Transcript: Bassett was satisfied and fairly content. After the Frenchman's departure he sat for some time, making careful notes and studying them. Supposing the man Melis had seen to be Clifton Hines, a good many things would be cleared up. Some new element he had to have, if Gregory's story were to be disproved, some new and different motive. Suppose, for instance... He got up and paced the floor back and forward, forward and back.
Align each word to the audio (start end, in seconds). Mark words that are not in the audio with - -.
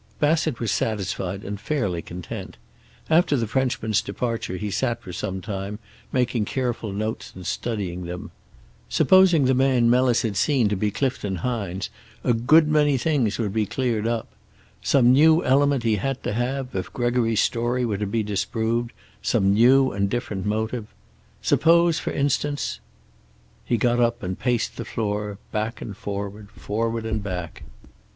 Bassett 0.19 0.59
was 0.59 0.71
satisfied 0.71 1.43
and 1.43 1.59
fairly 1.59 2.01
content. 2.01 2.57
After 3.07 3.37
the 3.37 3.45
Frenchman's 3.45 4.01
departure 4.01 4.57
he 4.57 4.71
sat 4.71 4.99
for 4.99 5.13
some 5.13 5.41
time, 5.41 5.77
making 6.11 6.45
careful 6.45 6.91
notes 6.91 7.31
and 7.35 7.45
studying 7.45 8.05
them. 8.07 8.31
Supposing 8.89 9.45
the 9.45 9.53
man 9.53 9.91
Melis 9.91 10.23
had 10.23 10.35
seen 10.35 10.69
to 10.69 10.75
be 10.75 10.89
Clifton 10.89 11.35
Hines, 11.45 11.91
a 12.23 12.33
good 12.33 12.67
many 12.67 12.97
things 12.97 13.37
would 13.37 13.53
be 13.53 13.67
cleared 13.67 14.07
up. 14.07 14.27
Some 14.81 15.11
new 15.11 15.45
element 15.45 15.83
he 15.83 15.97
had 15.97 16.23
to 16.23 16.33
have, 16.33 16.73
if 16.73 16.91
Gregory's 16.93 17.41
story 17.41 17.85
were 17.85 17.99
to 17.99 18.07
be 18.07 18.23
disproved, 18.23 18.93
some 19.21 19.53
new 19.53 19.91
and 19.91 20.09
different 20.09 20.47
motive. 20.47 20.87
Suppose, 21.43 21.99
for 21.99 22.09
instance... 22.11 22.79
He 23.65 23.77
got 23.77 23.99
up 23.99 24.23
and 24.23 24.39
paced 24.39 24.77
the 24.77 24.83
floor 24.83 25.37
back 25.51 25.79
and 25.79 25.95
forward, 25.95 26.49
forward 26.49 27.05
and 27.05 27.21
back. 27.21 27.61